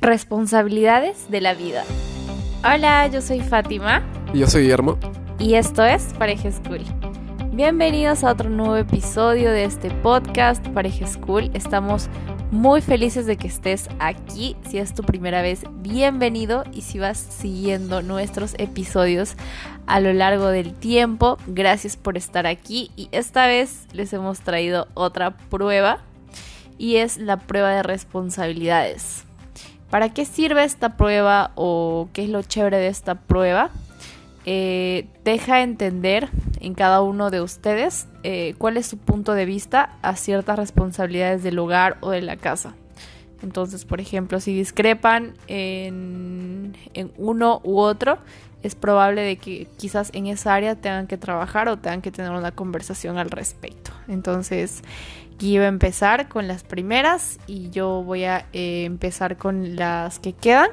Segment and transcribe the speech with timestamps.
[0.00, 1.84] Responsabilidades de la vida.
[2.64, 4.02] Hola, yo soy Fátima.
[4.32, 4.98] Y yo soy Guillermo.
[5.38, 6.80] Y esto es Pareja School.
[7.52, 11.50] Bienvenidos a otro nuevo episodio de este podcast Pareja School.
[11.52, 12.08] Estamos
[12.50, 14.56] muy felices de que estés aquí.
[14.70, 16.64] Si es tu primera vez, bienvenido.
[16.72, 19.34] Y si vas siguiendo nuestros episodios
[19.86, 22.90] a lo largo del tiempo, gracias por estar aquí.
[22.96, 25.98] Y esta vez les hemos traído otra prueba.
[26.78, 29.26] Y es la prueba de responsabilidades.
[29.90, 33.70] ¿Para qué sirve esta prueba o qué es lo chévere de esta prueba?
[34.46, 36.28] Eh, deja entender
[36.60, 41.42] en cada uno de ustedes eh, cuál es su punto de vista a ciertas responsabilidades
[41.42, 42.74] del hogar o de la casa.
[43.42, 46.59] Entonces, por ejemplo, si discrepan en,
[46.94, 48.18] en, uno u otro,
[48.62, 52.30] es probable de que quizás en esa área tengan que trabajar o tengan que tener
[52.30, 53.92] una conversación al respecto.
[54.08, 54.82] Entonces,
[55.34, 60.18] aquí va a empezar con las primeras y yo voy a eh, empezar con las
[60.18, 60.68] que quedan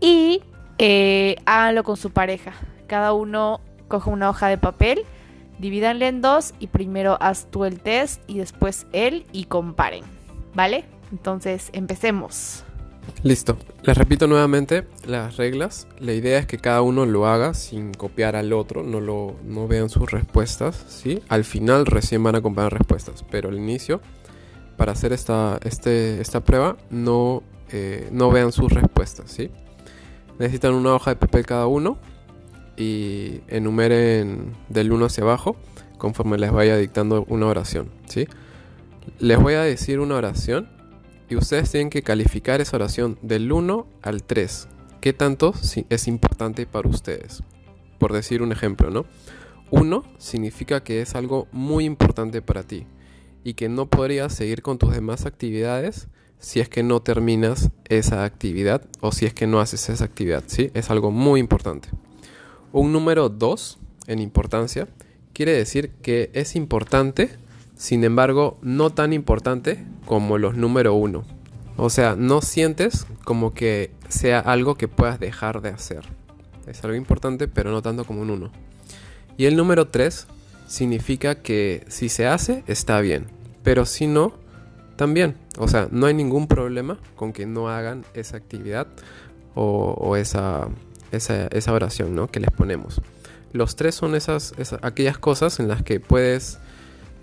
[0.00, 0.42] y
[0.78, 2.52] eh, háganlo con su pareja.
[2.86, 5.04] Cada uno coge una hoja de papel,
[5.58, 10.04] divídanle en dos y primero haz tú el test y después él y comparen,
[10.54, 10.84] ¿vale?
[11.10, 12.64] Entonces empecemos.
[13.22, 13.56] Listo.
[13.82, 15.86] Les repito nuevamente las reglas.
[15.98, 19.66] La idea es que cada uno lo haga sin copiar al otro, no, lo, no
[19.66, 21.22] vean sus respuestas, ¿sí?
[21.28, 24.00] Al final recién van a comparar respuestas, pero al inicio,
[24.76, 29.50] para hacer esta, este, esta prueba, no, eh, no vean sus respuestas, ¿sí?
[30.38, 31.98] Necesitan una hoja de papel cada uno
[32.76, 35.56] y enumeren del 1 hacia abajo
[35.98, 38.26] conforme les vaya dictando una oración, ¿sí?
[39.18, 40.68] Les voy a decir una oración
[41.28, 44.68] y ustedes tienen que calificar esa oración del 1 al 3.
[45.00, 45.54] ¿Qué tanto
[45.88, 47.42] es importante para ustedes?
[47.98, 49.06] Por decir un ejemplo, ¿no?
[49.70, 52.86] 1 significa que es algo muy importante para ti
[53.42, 56.08] y que no podrías seguir con tus demás actividades
[56.38, 60.44] si es que no terminas esa actividad o si es que no haces esa actividad,
[60.46, 60.70] ¿sí?
[60.74, 61.88] Es algo muy importante.
[62.72, 64.88] Un número 2 en importancia
[65.32, 67.30] quiere decir que es importante
[67.76, 71.24] sin embargo, no tan importante como los número uno.
[71.76, 76.04] O sea, no sientes como que sea algo que puedas dejar de hacer.
[76.66, 78.52] Es algo importante, pero no tanto como un uno.
[79.36, 80.26] Y el número 3
[80.66, 83.26] significa que si se hace, está bien.
[83.62, 84.34] Pero si no,
[84.96, 85.36] también.
[85.58, 88.86] O sea, no hay ningún problema con que no hagan esa actividad
[89.54, 90.68] o, esa,
[91.12, 92.28] esa, oración ¿no?
[92.28, 93.00] que les ponemos.
[93.52, 94.52] Los tres son esas,
[94.82, 96.58] aquellas cosas en las que puedes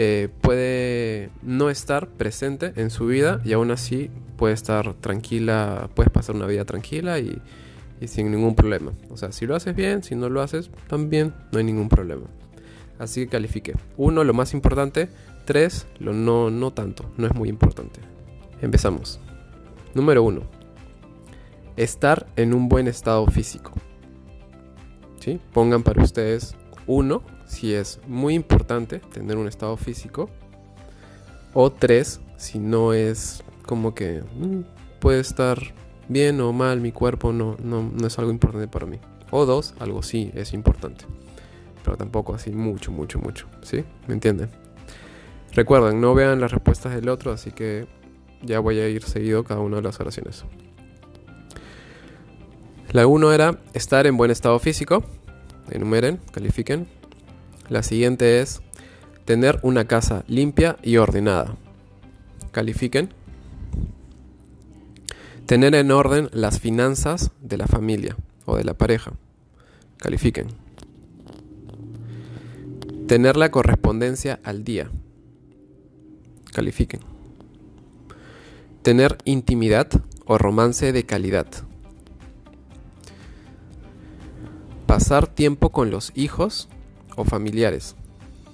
[0.00, 6.12] eh, puede no estar presente en su vida y aún así puede estar tranquila, puedes
[6.12, 7.42] pasar una vida tranquila y,
[8.06, 8.92] sin ningún problema.
[9.10, 12.26] O sea, si lo haces bien, si no lo haces, también no hay ningún problema.
[13.00, 13.74] Así que califique.
[13.96, 15.08] Uno, lo más importante.
[15.44, 17.98] Tres, lo no, no tanto, no es muy importante.
[18.62, 19.18] Empezamos.
[19.94, 20.42] Número uno.
[21.76, 23.72] Estar en un buen estado físico.
[25.18, 25.40] ¿Sí?
[25.52, 26.54] Pongan para ustedes
[26.86, 30.30] uno si es muy importante tener un estado físico.
[31.54, 34.60] O tres, si no es como que mm,
[35.00, 35.58] puede estar
[36.08, 38.98] bien o mal mi cuerpo, no, no, no es algo importante para mí.
[39.30, 41.04] O dos, algo sí es importante.
[41.82, 43.46] Pero tampoco así mucho, mucho, mucho.
[43.62, 43.84] ¿Sí?
[44.06, 44.50] ¿Me entienden?
[45.54, 47.86] Recuerden, no vean las respuestas del otro, así que
[48.42, 50.44] ya voy a ir seguido cada una de las oraciones.
[52.92, 55.02] La 1 era estar en buen estado físico.
[55.70, 56.97] Enumeren, califiquen.
[57.68, 58.62] La siguiente es
[59.26, 61.54] tener una casa limpia y ordenada.
[62.50, 63.10] Califiquen.
[65.44, 69.12] Tener en orden las finanzas de la familia o de la pareja.
[69.98, 70.46] Califiquen.
[73.06, 74.90] Tener la correspondencia al día.
[76.54, 77.00] Califiquen.
[78.82, 79.88] Tener intimidad
[80.24, 81.46] o romance de calidad.
[84.86, 86.70] Pasar tiempo con los hijos
[87.18, 87.96] o familiares.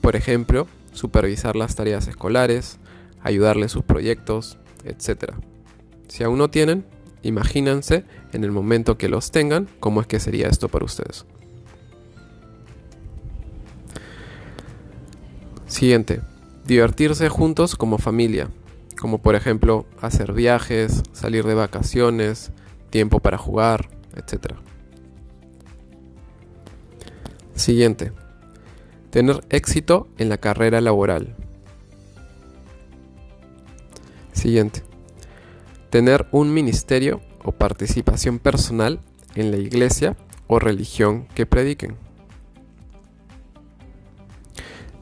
[0.00, 2.78] Por ejemplo, supervisar las tareas escolares,
[3.22, 5.32] ayudarle en sus proyectos, etc.
[6.08, 6.84] Si aún no tienen,
[7.22, 11.26] imagínense en el momento que los tengan cómo es que sería esto para ustedes.
[15.66, 16.20] Siguiente,
[16.64, 18.48] divertirse juntos como familia,
[18.98, 22.52] como por ejemplo hacer viajes, salir de vacaciones,
[22.90, 24.54] tiempo para jugar, etc.
[27.54, 28.12] Siguiente,
[29.14, 31.36] Tener éxito en la carrera laboral.
[34.32, 34.82] Siguiente.
[35.88, 38.98] Tener un ministerio o participación personal
[39.36, 40.16] en la iglesia
[40.48, 41.94] o religión que prediquen.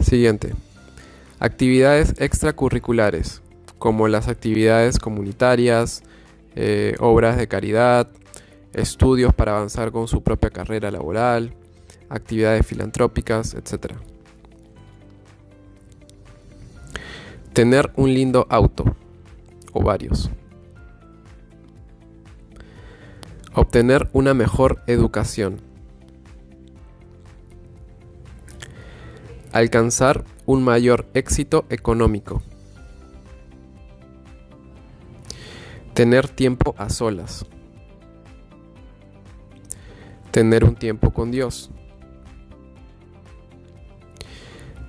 [0.00, 0.54] Siguiente.
[1.38, 3.42] Actividades extracurriculares,
[3.78, 6.02] como las actividades comunitarias,
[6.56, 8.08] eh, obras de caridad,
[8.72, 11.54] estudios para avanzar con su propia carrera laboral,
[12.10, 13.94] actividades filantrópicas, etc.
[17.54, 18.84] Tener un lindo auto
[19.72, 20.30] o varios.
[23.54, 25.60] Obtener una mejor educación.
[29.52, 32.42] Alcanzar un mayor éxito económico.
[35.94, 37.44] Tener tiempo a solas.
[40.30, 41.70] Tener un tiempo con Dios.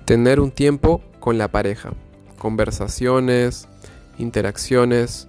[0.04, 1.92] Tener un tiempo con la pareja.
[2.38, 3.68] Conversaciones,
[4.18, 5.28] interacciones,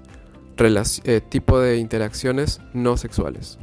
[1.04, 3.60] eh, tipo de interacciones no sexuales.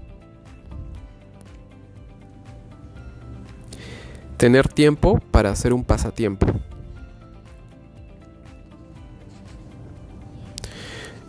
[4.37, 6.47] Tener tiempo para hacer un pasatiempo.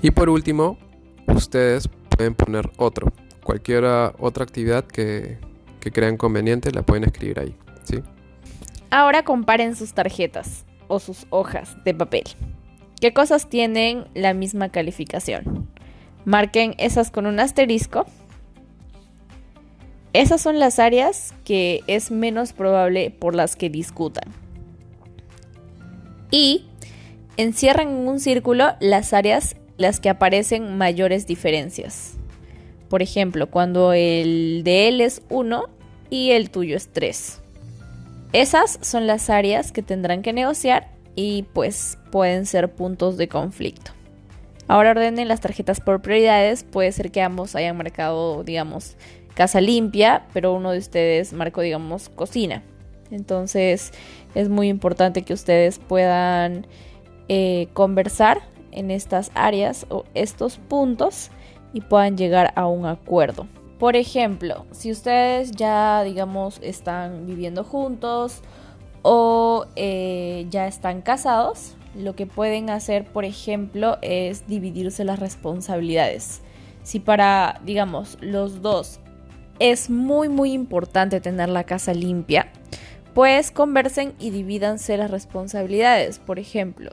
[0.01, 0.77] Y por último,
[1.27, 3.11] ustedes pueden poner otro.
[3.43, 3.83] Cualquier
[4.19, 5.37] otra actividad que,
[5.79, 7.55] que crean conveniente la pueden escribir ahí.
[7.83, 8.01] ¿sí?
[8.91, 12.23] Ahora comparen sus tarjetas o sus hojas de papel.
[12.99, 15.69] ¿Qué cosas tienen la misma calificación?
[16.25, 18.05] Marquen esas con un asterisco.
[20.11, 24.29] Esas son las áreas que es menos probable por las que discutan.
[26.29, 26.65] Y
[27.37, 32.17] encierran en un círculo las áreas las que aparecen mayores diferencias.
[32.89, 35.69] Por ejemplo, cuando el de él es 1
[36.09, 37.40] y el tuyo es 3.
[38.33, 43.91] Esas son las áreas que tendrán que negociar y pues pueden ser puntos de conflicto.
[44.69, 46.63] Ahora ordenen las tarjetas por prioridades.
[46.63, 48.95] Puede ser que ambos hayan marcado, digamos,
[49.33, 52.63] casa limpia, pero uno de ustedes marcó, digamos, cocina.
[53.11, 53.91] Entonces
[54.33, 56.67] es muy importante que ustedes puedan
[57.27, 58.39] eh, conversar
[58.71, 61.31] en estas áreas o estos puntos
[61.73, 63.47] y puedan llegar a un acuerdo.
[63.81, 68.43] Por ejemplo, si ustedes ya, digamos, están viviendo juntos
[69.01, 76.43] o eh, ya están casados, lo que pueden hacer, por ejemplo, es dividirse las responsabilidades.
[76.83, 78.99] Si para, digamos, los dos
[79.57, 82.51] es muy, muy importante tener la casa limpia,
[83.15, 86.19] pues conversen y divídanse las responsabilidades.
[86.19, 86.91] Por ejemplo,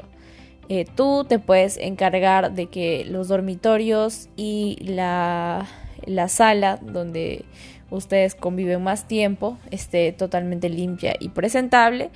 [0.71, 5.67] eh, tú te puedes encargar de que los dormitorios y la,
[6.09, 7.45] la sala donde
[7.91, 12.11] ustedes conviven más tiempo, esté totalmente limpia y presentable.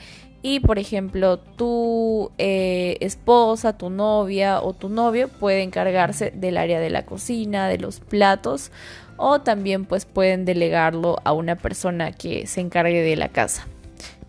[0.45, 6.81] Y por ejemplo, tu eh, esposa, tu novia o tu novio puede encargarse del área
[6.81, 8.73] de la cocina, de los platos,
[9.17, 13.69] o también pues pueden delegarlo a una persona que se encargue de la casa.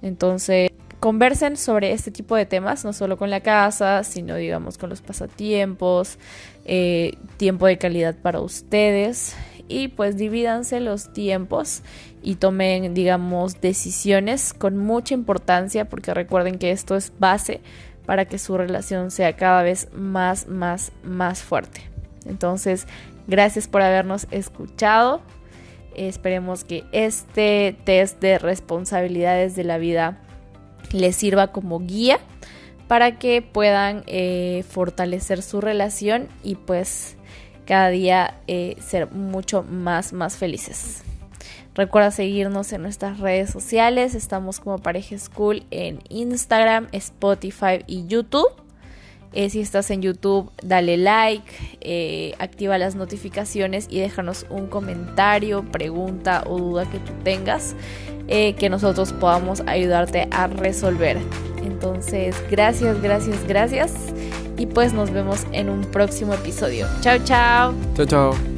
[0.04, 0.70] Entonces,
[1.00, 5.02] conversen sobre este tipo de temas, no solo con la casa, sino digamos con los
[5.02, 6.20] pasatiempos,
[6.66, 9.36] eh, tiempo de calidad para ustedes
[9.68, 11.82] y pues divídanse los tiempos
[12.22, 17.62] y tomen, digamos, decisiones con mucha importancia porque recuerden que esto es base
[18.06, 21.82] para que su relación sea cada vez más, más, más fuerte.
[22.26, 22.88] Entonces,
[23.28, 25.22] gracias por habernos escuchado.
[25.96, 30.20] Esperemos que este test de responsabilidades de la vida
[30.92, 32.20] les sirva como guía
[32.88, 37.16] para que puedan eh, fortalecer su relación y pues
[37.66, 41.04] cada día eh, ser mucho más, más felices.
[41.76, 44.14] Recuerda seguirnos en nuestras redes sociales.
[44.14, 48.52] Estamos como Pareja School en Instagram, Spotify y YouTube.
[49.32, 51.52] Eh, si estás en YouTube, dale like,
[51.82, 57.76] eh, activa las notificaciones y déjanos un comentario, pregunta o duda que tú tengas
[58.26, 61.18] que nosotros podamos ayudarte a resolver.
[61.62, 63.92] Entonces, gracias, gracias, gracias
[64.64, 66.88] y pues nos vemos en un próximo episodio.
[67.02, 67.74] Chao, chao.
[67.98, 68.53] Chao, chao.